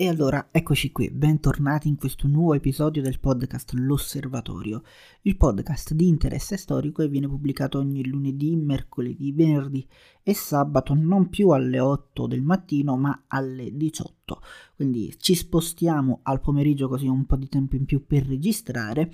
[0.00, 4.82] E allora eccoci qui, bentornati in questo nuovo episodio del podcast L'Osservatorio,
[5.24, 9.86] il podcast di interesse storico e viene pubblicato ogni lunedì, mercoledì, venerdì
[10.22, 14.40] e sabato non più alle 8 del mattino ma alle 18.
[14.74, 19.12] Quindi ci spostiamo al pomeriggio così ho un po' di tempo in più per registrare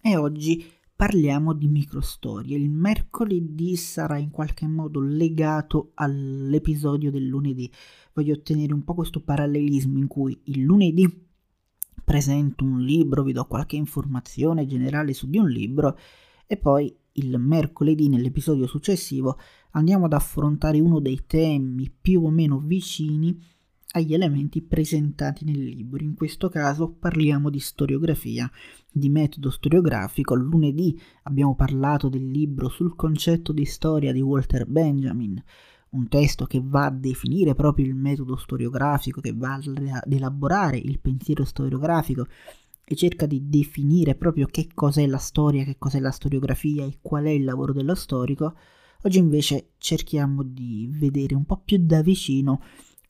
[0.00, 0.64] e oggi
[0.98, 2.56] parliamo di microstorie.
[2.56, 7.70] Il mercoledì sarà in qualche modo legato all'episodio del lunedì.
[8.14, 11.26] Voglio ottenere un po' questo parallelismo in cui il lunedì
[12.02, 15.96] presento un libro, vi do qualche informazione generale su di un libro
[16.48, 19.38] e poi il mercoledì nell'episodio successivo
[19.72, 23.40] andiamo ad affrontare uno dei temi più o meno vicini
[23.92, 26.02] agli elementi presentati nel libro.
[26.02, 28.50] In questo caso parliamo di storiografia,
[28.90, 30.34] di metodo storiografico.
[30.34, 35.42] Lunedì abbiamo parlato del libro sul concetto di storia di Walter Benjamin,
[35.90, 40.98] un testo che va a definire proprio il metodo storiografico, che va ad elaborare il
[41.00, 42.26] pensiero storiografico
[42.84, 47.24] e cerca di definire proprio che cos'è la storia, che cos'è la storiografia e qual
[47.24, 48.54] è il lavoro dello storico.
[49.02, 52.60] Oggi invece cerchiamo di vedere un po' più da vicino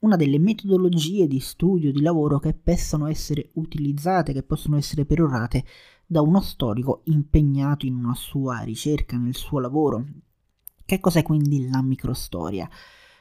[0.01, 5.65] una delle metodologie di studio, di lavoro che possono essere utilizzate, che possono essere perorate
[6.07, 10.05] da uno storico impegnato in una sua ricerca, nel suo lavoro.
[10.85, 12.69] Che cos'è quindi la microstoria?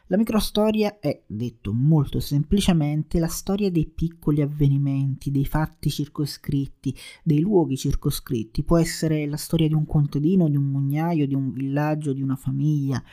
[0.09, 7.42] La microstoria è, detto molto semplicemente, la storia dei piccoli avvenimenti, dei fatti circoscritti, dei
[7.42, 8.64] luoghi circoscritti.
[8.64, 12.38] Può essere la storia di un contadino, di un mugnaio, di un villaggio, di una
[12.38, 13.03] famiglia,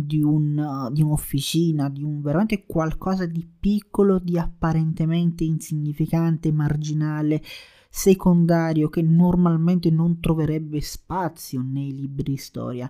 [0.00, 7.42] di, un, di un'officina, di un veramente qualcosa di piccolo, di apparentemente insignificante, marginale,
[7.90, 12.88] secondario, che normalmente non troverebbe spazio nei libri di storia.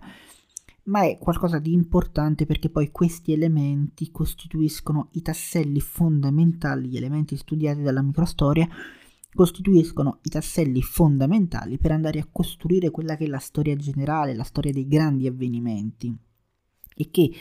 [0.85, 7.39] Ma è qualcosa di importante perché poi questi elementi costituiscono i tasselli fondamentali, gli elementi
[7.39, 8.69] studiati dalla microstoria
[9.33, 14.45] costituiscono i tasselli fondamentali per andare a costruire quella che è la storia generale, la
[14.45, 16.27] storia dei grandi avvenimenti
[16.99, 17.33] e che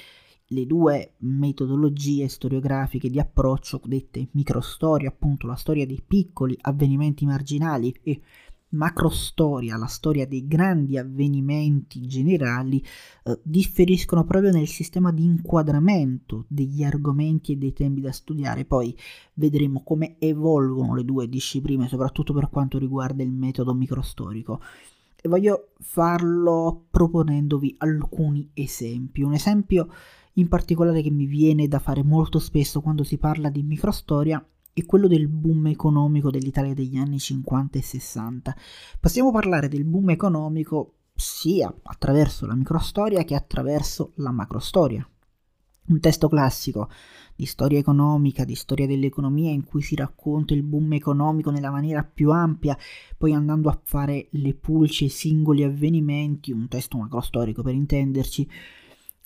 [0.51, 7.93] le due metodologie storiografiche di approccio dette microstoria, appunto la storia dei piccoli avvenimenti marginali
[8.03, 8.21] e
[8.69, 12.83] macrostoria, la storia dei grandi avvenimenti generali,
[13.23, 18.65] eh, differiscono proprio nel sistema di inquadramento degli argomenti e dei temi da studiare.
[18.65, 18.95] Poi
[19.33, 24.61] vedremo come evolvono le due discipline, soprattutto per quanto riguarda il metodo microstorico
[25.21, 29.21] e voglio farlo proponendovi alcuni esempi.
[29.21, 29.89] Un esempio
[30.33, 34.85] in particolare che mi viene da fare molto spesso quando si parla di microstoria è
[34.85, 38.55] quello del boom economico dell'Italia degli anni 50 e 60.
[38.99, 45.07] Possiamo parlare del boom economico sia attraverso la microstoria che attraverso la macrostoria.
[45.87, 46.89] Un testo classico
[47.33, 52.03] di storia economica, di storia dell'economia in cui si racconta il boom economico nella maniera
[52.03, 52.75] più ampia,
[53.17, 58.49] poi andando a fare le pulci ai singoli avvenimenti, un testo macrostorico per intenderci,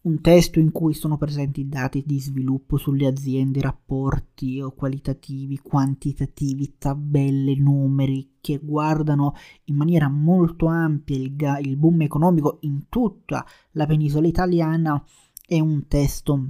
[0.04, 7.56] un testo in cui sono presenti dati di sviluppo sulle aziende, rapporti qualitativi, quantitativi, tabelle,
[7.56, 9.36] numeri che guardano
[9.66, 15.04] in maniera molto ampia il, il boom economico in tutta la penisola italiana
[15.52, 16.42] è un testo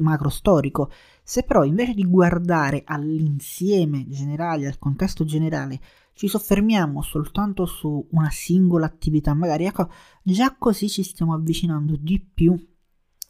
[0.00, 0.90] macrostorico.
[1.22, 5.80] Se però invece di guardare all'insieme generale, al contesto generale,
[6.12, 9.88] ci soffermiamo soltanto su una singola attività, magari ecco,
[10.24, 12.52] già così ci stiamo avvicinando di più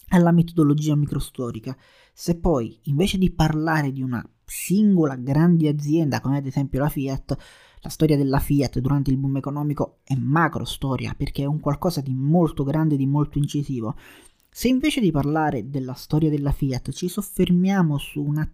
[0.09, 1.77] alla metodologia microstorica.
[2.15, 7.37] Se poi invece di parlare di una singola grande azienda, come ad esempio la Fiat,
[7.83, 12.01] la storia della Fiat durante il boom economico è macro storia perché è un qualcosa
[12.01, 13.95] di molto grande, di molto incisivo.
[14.59, 18.50] Se invece di parlare della storia della Fiat ci soffermiamo su una,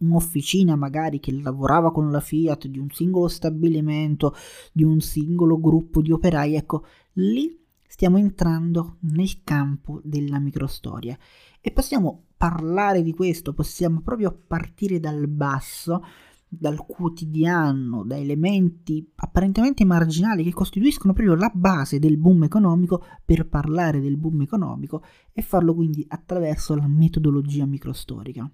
[0.00, 4.34] un'officina magari che lavorava con la Fiat, di un singolo stabilimento,
[4.72, 11.16] di un singolo gruppo di operai, ecco, lì stiamo entrando nel campo della microstoria.
[11.60, 16.02] E possiamo parlare di questo, possiamo proprio partire dal basso
[16.58, 23.46] dal quotidiano, da elementi apparentemente marginali che costituiscono proprio la base del boom economico per
[23.48, 25.02] parlare del boom economico
[25.32, 28.50] e farlo quindi attraverso la metodologia microstorica.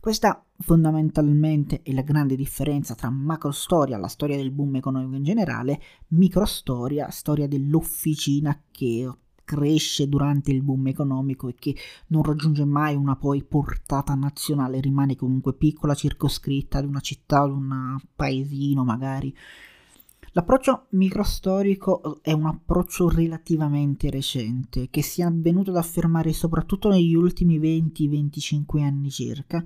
[0.00, 5.80] Questa fondamentalmente è la grande differenza tra macrostoria, la storia del boom economico in generale,
[6.08, 9.10] microstoria, storia dell'officina che
[9.46, 11.74] cresce durante il boom economico e che
[12.08, 17.52] non raggiunge mai una poi portata nazionale, rimane comunque piccola, circoscritta ad una città, ad
[17.52, 19.34] un paesino magari.
[20.32, 27.14] L'approccio microstorico è un approccio relativamente recente, che si è avvenuto ad affermare soprattutto negli
[27.14, 29.64] ultimi 20-25 anni circa,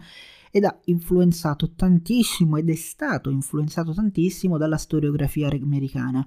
[0.53, 6.25] ed ha influenzato tantissimo ed è stato influenzato tantissimo dalla storiografia americana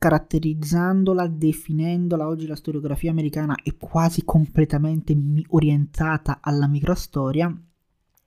[0.00, 2.26] caratterizzandola, definendola.
[2.26, 5.14] Oggi la storiografia americana è quasi completamente
[5.48, 7.54] orientata alla microstoria.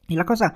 [0.06, 0.56] E la cosa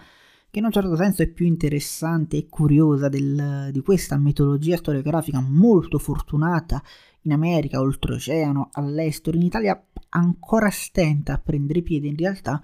[0.50, 5.42] che in un certo senso è più interessante e curiosa del, di questa metodologia storiografica
[5.42, 6.82] molto fortunata
[7.22, 12.62] in America, oltreoceano, all'estero, in Italia ancora stenta a prendere piede in realtà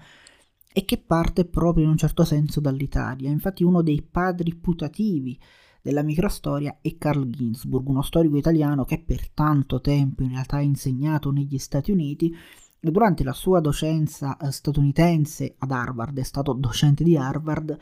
[0.72, 3.30] e che parte proprio in un certo senso dall'Italia.
[3.30, 5.36] Infatti uno dei padri putativi
[5.84, 10.62] della microstoria è Carl Ginzburg, uno storico italiano che per tanto tempo in realtà ha
[10.62, 12.34] insegnato negli Stati Uniti
[12.80, 17.76] e durante la sua docenza eh, statunitense ad Harvard, è stato docente di Harvard,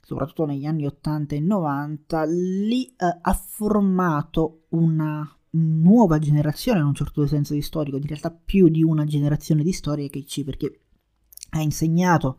[0.00, 6.94] soprattutto negli anni 80 e 90, lì eh, ha formato una nuova generazione in un
[6.94, 10.80] certo senso di storico, in realtà più di una generazione di storici perché
[11.50, 12.38] ha insegnato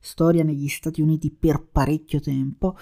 [0.00, 2.78] storia negli Stati Uniti per parecchio tempo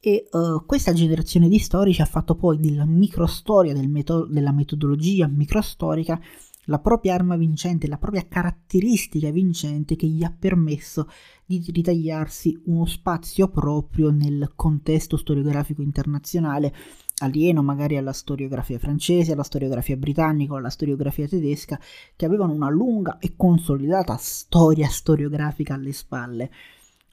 [0.00, 5.26] e uh, questa generazione di storici ha fatto poi della microstoria, del meto- della metodologia
[5.26, 6.20] microstorica,
[6.68, 11.08] la propria arma vincente, la propria caratteristica vincente che gli ha permesso
[11.44, 16.74] di ritagliarsi uno spazio proprio nel contesto storiografico internazionale,
[17.20, 21.80] alieno magari alla storiografia francese, alla storiografia britannica, alla storiografia tedesca,
[22.14, 26.50] che avevano una lunga e consolidata storia storiografica alle spalle.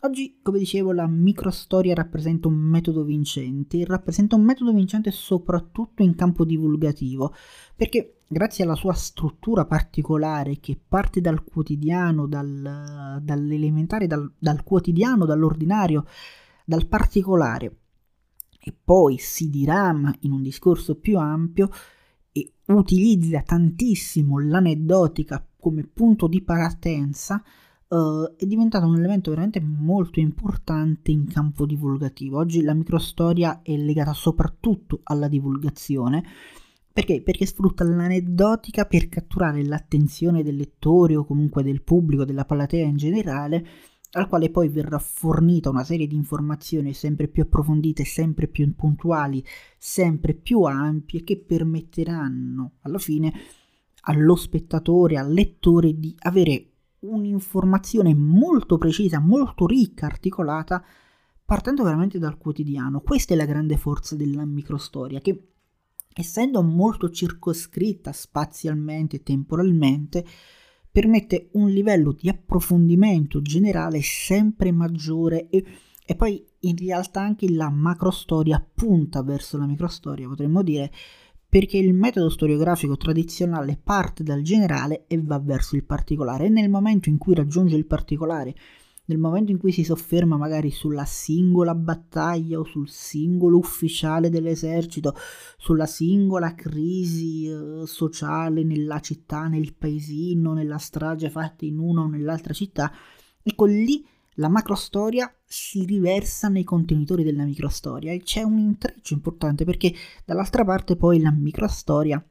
[0.06, 6.14] Oggi, come dicevo, la microstoria rappresenta un metodo vincente, rappresenta un metodo vincente soprattutto in
[6.14, 7.34] campo divulgativo,
[7.76, 15.26] perché grazie alla sua struttura particolare che parte dal quotidiano, dal, dall'elementare, dal, dal quotidiano,
[15.26, 16.06] dall'ordinario,
[16.66, 17.78] dal particolare,
[18.60, 21.68] e poi si dirama in un discorso più ampio
[22.32, 27.44] e utilizza tantissimo l'aneddotica come punto di partenza,
[27.90, 32.38] uh, è diventato un elemento veramente molto importante in campo divulgativo.
[32.38, 36.24] Oggi la microstoria è legata soprattutto alla divulgazione.
[36.92, 37.22] Perché?
[37.22, 42.96] Perché sfrutta l'aneddotica per catturare l'attenzione del lettore o comunque del pubblico, della platea in
[42.96, 43.68] generale,
[44.12, 49.44] al quale poi verrà fornita una serie di informazioni sempre più approfondite, sempre più puntuali,
[49.78, 53.34] sempre più ampie, che permetteranno alla fine
[54.08, 56.75] allo spettatore, al lettore di avere
[57.08, 60.84] un'informazione molto precisa, molto ricca, articolata,
[61.44, 63.02] partendo veramente dal quotidiano.
[63.02, 65.50] Questa è la grande forza della microstoria, che
[66.14, 70.26] essendo molto circoscritta spazialmente e temporalmente,
[70.90, 75.66] permette un livello di approfondimento generale sempre maggiore e,
[76.06, 80.90] e poi in realtà anche la macrostoria punta verso la microstoria, potremmo dire,
[81.56, 86.48] perché il metodo storiografico tradizionale parte dal generale e va verso il particolare.
[86.48, 88.54] E nel momento in cui raggiunge il particolare,
[89.06, 95.16] nel momento in cui si sofferma magari sulla singola battaglia o sul singolo ufficiale dell'esercito,
[95.56, 102.08] sulla singola crisi eh, sociale nella città, nel paesino, nella strage fatta in una o
[102.08, 102.92] nell'altra città,
[103.42, 104.06] ecco lì
[104.36, 109.94] la macrostoria si riversa nei contenitori della microstoria e c'è un intreccio importante perché
[110.26, 112.24] dall'altra parte poi la microstoria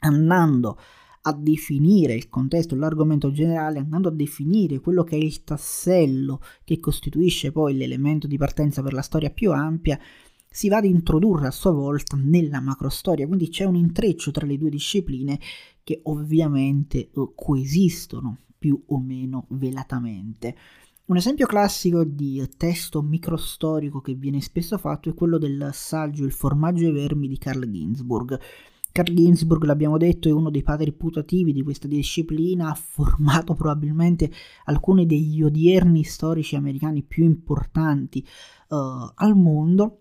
[0.00, 0.78] andando
[1.24, 6.80] a definire il contesto, l'argomento generale, andando a definire quello che è il tassello che
[6.80, 9.98] costituisce poi l'elemento di partenza per la storia più ampia,
[10.48, 14.58] si va ad introdurre a sua volta nella macrostoria, quindi c'è un intreccio tra le
[14.58, 15.38] due discipline
[15.84, 20.56] che ovviamente uh, coesistono più o meno velatamente.
[21.12, 26.32] Un esempio classico di testo microstorico che viene spesso fatto è quello del saggio Il
[26.32, 28.40] formaggio e i vermi di Carl Ginzburg.
[28.90, 34.30] Carl Ginzburg, l'abbiamo detto, è uno dei padri putativi di questa disciplina, ha formato probabilmente
[34.64, 38.26] alcuni degli odierni storici americani più importanti
[38.68, 38.76] uh,
[39.14, 39.98] al mondo.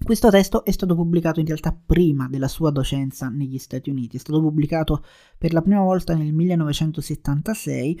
[0.00, 4.20] Questo testo è stato pubblicato in realtà prima della sua docenza negli Stati Uniti, è
[4.20, 5.04] stato pubblicato
[5.36, 7.98] per la prima volta nel 1976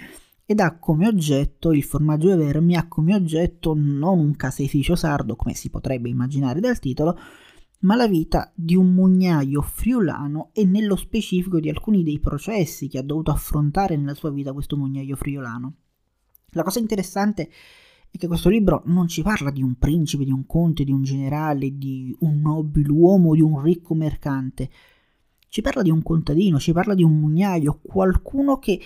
[0.50, 5.36] ed ha come oggetto il formaggio ai vermi, ha come oggetto non un caseificio sardo,
[5.36, 7.16] come si potrebbe immaginare dal titolo,
[7.82, 12.98] ma la vita di un mugnaio friulano e nello specifico di alcuni dei processi che
[12.98, 15.74] ha dovuto affrontare nella sua vita questo mugnaio friulano.
[16.48, 17.48] La cosa interessante
[18.10, 21.04] è che questo libro non ci parla di un principe, di un conte, di un
[21.04, 24.68] generale, di un nobiluomo, di un ricco mercante.
[25.48, 28.80] Ci parla di un contadino, ci parla di un mugnaio, qualcuno che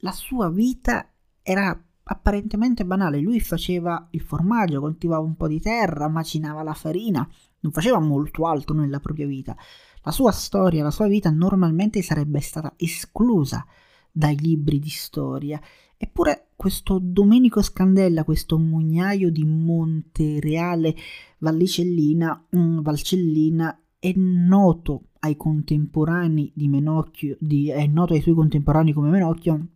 [0.00, 1.08] la sua vita
[1.42, 3.20] era apparentemente banale.
[3.20, 7.26] Lui faceva il formaggio, coltivava un po' di terra, macinava la farina,
[7.60, 9.56] non faceva molto altro nella propria vita.
[10.02, 13.64] La sua storia, la sua vita normalmente sarebbe stata esclusa
[14.10, 15.60] dai libri di storia
[16.02, 20.96] Eppure questo Domenico Scandella, questo mugnaio di Montereale
[21.40, 28.94] Vallicellina, mm, Valcellina, è noto ai contemporanei di Menocchio, di, è noto ai suoi contemporanei
[28.94, 29.66] come Menocchio,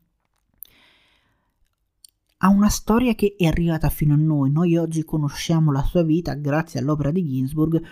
[2.45, 4.53] ha una storia che è arrivata fino a noi.
[4.53, 7.83] Noi oggi conosciamo la sua vita grazie all'opera di Ginsburg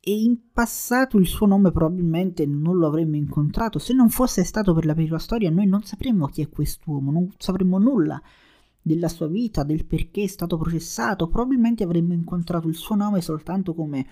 [0.00, 3.78] e in passato il suo nome probabilmente non lo avremmo incontrato.
[3.78, 7.34] Se non fosse stato per la prima storia, noi non sapremmo chi è quest'uomo, non
[7.36, 8.20] sapremmo nulla
[8.80, 11.28] della sua vita, del perché è stato processato.
[11.28, 14.06] Probabilmente avremmo incontrato il suo nome soltanto come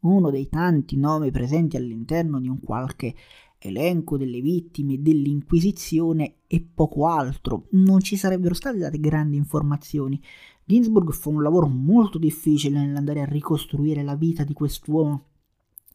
[0.00, 3.14] uno dei tanti nomi presenti all'interno di un qualche
[3.60, 7.66] elenco delle vittime dell'Inquisizione e poco altro.
[7.70, 10.20] Non ci sarebbero state date grandi informazioni.
[10.64, 15.24] Ginsburg fa un lavoro molto difficile nell'andare a ricostruire la vita di quest'uomo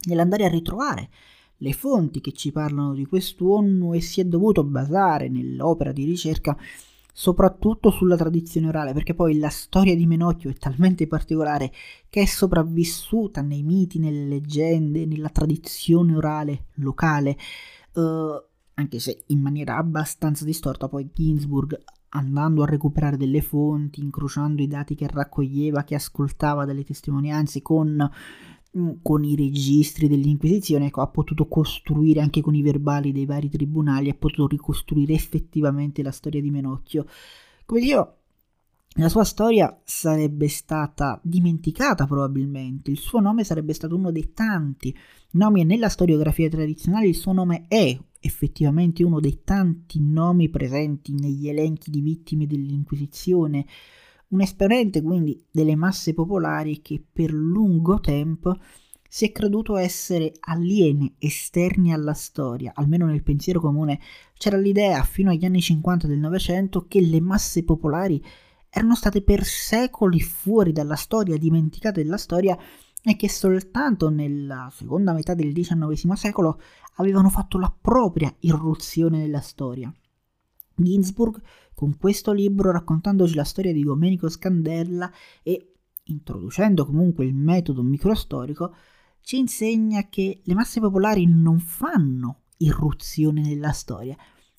[0.06, 1.10] nell'andare a ritrovare
[1.60, 6.58] le fonti che ci parlano di quest'uomo e si è dovuto basare nell'opera di ricerca
[7.18, 11.72] soprattutto sulla tradizione orale, perché poi la storia di Menocchio è talmente particolare
[12.10, 17.38] che è sopravvissuta nei miti, nelle leggende, nella tradizione orale locale,
[17.94, 18.02] uh,
[18.74, 24.68] anche se in maniera abbastanza distorta, poi Ginsburg andando a recuperare delle fonti, incrociando i
[24.68, 28.12] dati che raccoglieva, che ascoltava dalle testimonianze con
[29.02, 34.10] con i registri dell'Inquisizione, ecco, ha potuto costruire anche con i verbali dei vari tribunali,
[34.10, 37.06] ha potuto ricostruire effettivamente la storia di Menocchio.
[37.66, 38.18] Come dicevo,
[38.98, 44.96] la sua storia sarebbe stata dimenticata probabilmente, il suo nome sarebbe stato uno dei tanti
[45.32, 51.14] nomi e nella storiografia tradizionale il suo nome è effettivamente uno dei tanti nomi presenti
[51.14, 53.66] negli elenchi di vittime dell'Inquisizione
[54.30, 58.58] un esponente quindi delle masse popolari che per lungo tempo
[59.08, 64.00] si è creduto essere alieni, esterni alla storia, almeno nel pensiero comune
[64.34, 68.22] c'era l'idea fino agli anni 50 del Novecento che le masse popolari
[68.70, 72.58] erano state per secoli fuori dalla storia, dimenticate della storia
[73.02, 76.60] e che soltanto nella seconda metà del XIX secolo
[76.96, 79.94] avevano fatto la propria irruzione nella storia.
[80.76, 81.42] Ginsburg
[81.74, 85.12] con questo libro raccontandoci la storia di Domenico Scandella
[85.44, 85.74] e
[86.06, 88.76] introducendo comunque il metodo microstorico,
[89.22, 94.16] ci insegna che le masse popolari non fanno irruzione nella storia.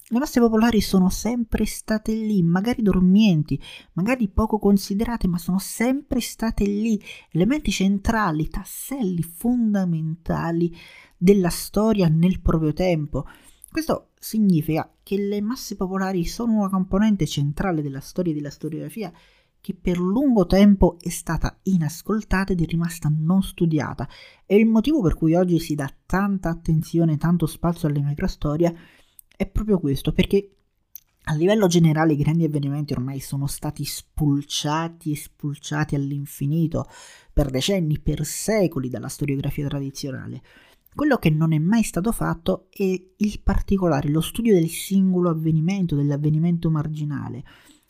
[0.09, 3.61] Le masse popolari sono sempre state lì, magari dormienti,
[3.95, 7.01] magari poco considerate, ma sono sempre state lì,
[7.33, 10.73] elementi centrali, tasselli fondamentali
[11.17, 13.27] della storia nel proprio tempo.
[13.77, 19.13] Questo significa che le masse popolari sono una componente centrale della storia e della storiografia
[19.61, 24.09] che per lungo tempo è stata inascoltata ed è rimasta non studiata.
[24.47, 28.75] E il motivo per cui oggi si dà tanta attenzione, tanto spazio alle microstorie
[29.37, 30.53] è proprio questo, perché
[31.25, 36.89] a livello generale i grandi avvenimenti ormai sono stati spulciati e spulciati all'infinito
[37.31, 40.41] per decenni, per secoli dalla storiografia tradizionale.
[40.97, 45.95] Quello che non è mai stato fatto è il particolare, lo studio del singolo avvenimento,
[45.95, 47.45] dell'avvenimento marginale.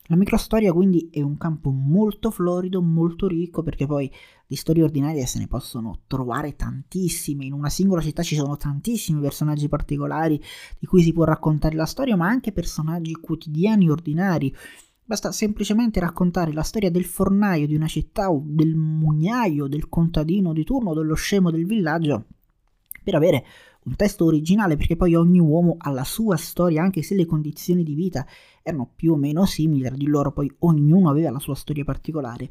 [0.06, 4.10] La microstoria quindi è un campo molto florido, molto ricco, perché poi
[4.44, 7.44] di storie ordinarie se ne possono trovare tantissime.
[7.44, 10.42] In una singola città ci sono tantissimi personaggi particolari
[10.76, 14.52] di cui si può raccontare la storia, ma anche personaggi quotidiani ordinari.
[15.04, 20.52] Basta semplicemente raccontare la storia del fornaio di una città o del mugnaio, del contadino
[20.52, 22.26] di turno, dello scemo del villaggio
[23.06, 23.44] per avere
[23.84, 27.84] un testo originale perché poi ogni uomo ha la sua storia anche se le condizioni
[27.84, 28.26] di vita
[28.60, 32.48] erano più o meno simili tra di loro poi ognuno aveva la sua storia particolare.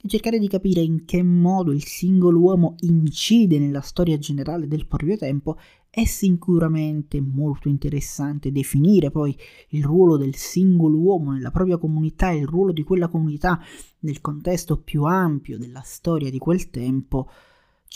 [0.00, 4.86] E cercare di capire in che modo il singolo uomo incide nella storia generale del
[4.86, 5.58] proprio tempo
[5.90, 9.36] è sicuramente molto interessante definire poi
[9.70, 13.58] il ruolo del singolo uomo nella propria comunità e il ruolo di quella comunità
[14.00, 17.28] nel contesto più ampio della storia di quel tempo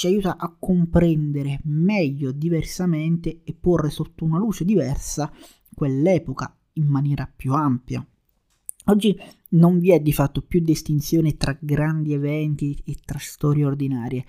[0.01, 5.31] ci aiuta a comprendere meglio diversamente e porre sotto una luce diversa
[5.75, 8.03] quell'epoca in maniera più ampia.
[8.87, 9.15] Oggi
[9.51, 14.25] non vi è di fatto più distinzione tra grandi eventi e tra storie ordinarie.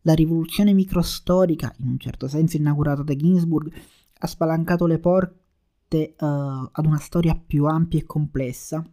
[0.00, 3.72] La rivoluzione microstorica, in un certo senso inaugurata da Ginsburg,
[4.18, 6.24] ha spalancato le porte uh,
[6.72, 8.84] ad una storia più ampia e complessa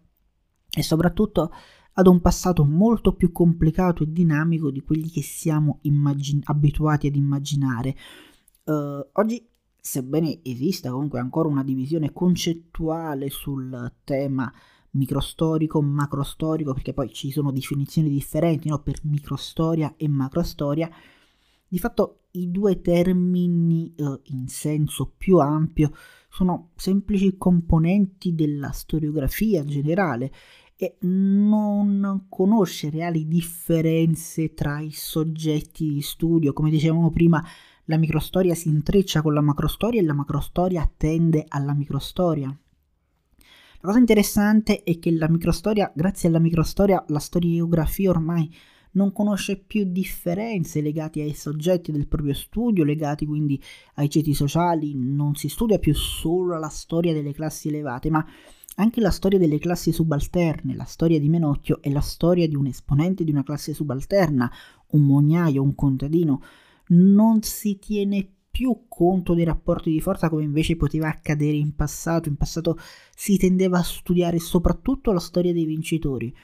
[0.70, 1.52] e soprattutto
[1.94, 7.16] ad un passato molto più complicato e dinamico di quelli che siamo immagin- abituati ad
[7.16, 7.96] immaginare.
[8.64, 9.46] Uh, oggi,
[9.80, 14.52] sebbene esista comunque ancora una divisione concettuale sul tema
[14.92, 18.82] microstorico, macrostorico, perché poi ci sono definizioni differenti no?
[18.82, 20.90] per microstoria e macrostoria,
[21.68, 25.92] di fatto i due termini eh, in senso più ampio
[26.30, 30.32] sono semplici componenti della storiografia generale
[30.82, 36.54] e non conosce reali differenze tra i soggetti di studio.
[36.54, 37.46] Come dicevamo prima,
[37.86, 42.48] la microstoria si intreccia con la macrostoria e la macrostoria tende alla microstoria.
[42.48, 48.52] La cosa interessante è che la microstoria, grazie alla microstoria, la storiografia ormai
[48.94, 53.62] non conosce più differenze legate ai soggetti del proprio studio, legati quindi
[53.96, 58.26] ai ceti sociali, non si studia più solo la storia delle classi elevate, ma
[58.76, 62.68] anche la storia delle classi subalterne, la storia di Menocchio è la storia di un
[62.68, 64.52] esponente di una classe subalterna,
[64.92, 66.42] un mognaio, un contadino.
[66.88, 72.30] Non si tiene più conto dei rapporti di forza come invece poteva accadere in passato.
[72.30, 72.78] In passato
[73.16, 76.36] si tendeva a studiare soprattutto la storia dei vincitori.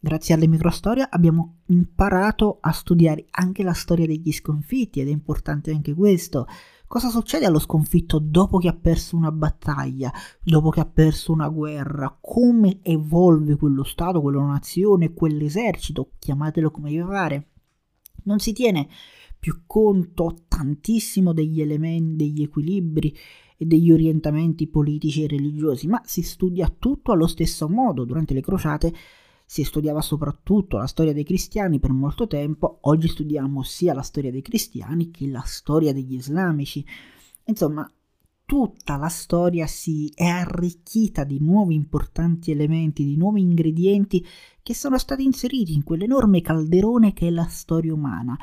[0.00, 5.72] Grazie alle microstorie abbiamo imparato a studiare anche la storia degli sconfitti ed è importante
[5.72, 6.46] anche questo.
[6.88, 10.10] Cosa succede allo sconfitto dopo che ha perso una battaglia,
[10.42, 12.16] dopo che ha perso una guerra?
[12.18, 17.50] Come evolve quello Stato, quella nazione, quell'esercito, chiamatelo come vi pare?
[18.24, 18.88] Non si tiene
[19.38, 23.14] più conto tantissimo degli elementi, degli equilibri
[23.58, 28.06] e degli orientamenti politici e religiosi, ma si studia tutto allo stesso modo.
[28.06, 28.94] Durante le crociate
[29.50, 34.30] si studiava soprattutto la storia dei cristiani per molto tempo, oggi studiamo sia la storia
[34.30, 36.84] dei cristiani che la storia degli islamici.
[37.46, 37.90] Insomma,
[38.44, 44.22] tutta la storia si è arricchita di nuovi importanti elementi, di nuovi ingredienti
[44.62, 48.36] che sono stati inseriti in quell'enorme calderone che è la storia umana,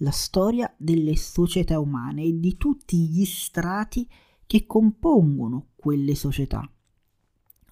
[0.00, 4.06] la storia delle società umane e di tutti gli strati
[4.46, 6.70] che compongono quelle società.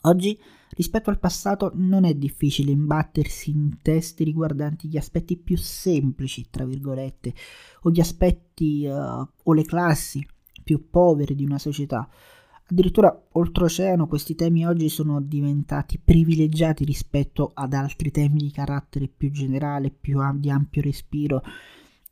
[0.02, 0.38] Oggi,
[0.70, 6.64] rispetto al passato, non è difficile imbattersi in testi riguardanti gli aspetti più semplici, tra
[6.64, 7.34] virgolette,
[7.82, 10.24] o gli aspetti uh, o le classi
[10.62, 12.08] più povere di una società.
[12.70, 19.30] Addirittura oltreoceano questi temi oggi sono diventati privilegiati rispetto ad altri temi di carattere più
[19.30, 21.42] generale, più di ampio respiro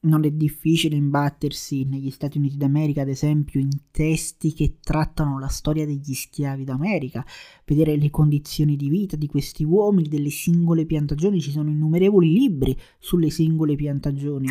[0.07, 5.49] non è difficile imbattersi negli Stati Uniti d'America, ad esempio, in testi che trattano la
[5.49, 7.25] storia degli schiavi d'America,
[7.65, 12.77] vedere le condizioni di vita di questi uomini, delle singole piantagioni, ci sono innumerevoli libri
[12.99, 14.49] sulle singole piantagioni.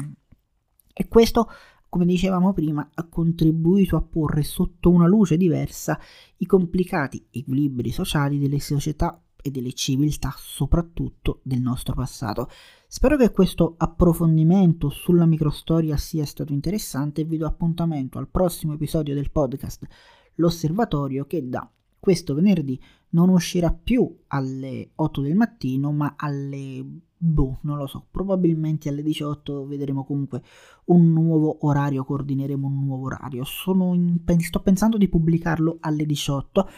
[0.93, 1.49] E questo,
[1.89, 5.99] come dicevamo prima, ha contribuito a porre sotto una luce diversa
[6.38, 12.49] i complicati equilibri sociali delle società e delle civiltà, soprattutto del nostro passato.
[12.95, 18.71] Spero che questo approfondimento sulla microstoria sia stato interessante e vi do appuntamento al prossimo
[18.71, 19.86] episodio del podcast
[20.36, 22.79] L'Osservatorio che da questo venerdì
[23.10, 26.86] non uscirà più alle 8 del mattino ma alle
[27.17, 30.41] boh, non lo so, probabilmente alle 18 vedremo comunque
[30.86, 33.43] un nuovo orario, coordineremo un nuovo orario.
[33.93, 36.69] In, sto pensando di pubblicarlo alle 18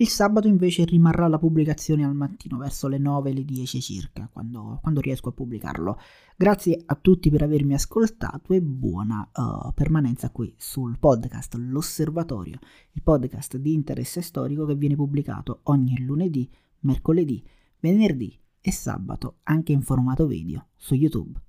[0.00, 4.78] il sabato invece rimarrà la pubblicazione al mattino, verso le 9, le 10 circa, quando,
[4.80, 5.98] quando riesco a pubblicarlo.
[6.36, 12.60] Grazie a tutti per avermi ascoltato e buona uh, permanenza qui sul podcast L'Osservatorio,
[12.92, 16.48] il podcast di interesse storico che viene pubblicato ogni lunedì,
[16.80, 17.44] mercoledì,
[17.80, 21.47] venerdì e sabato, anche in formato video, su YouTube.